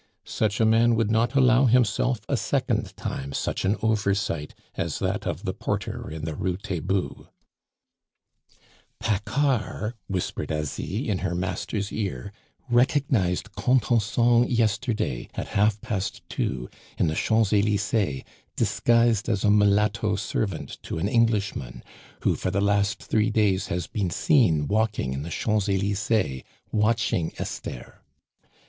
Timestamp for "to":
20.81-20.97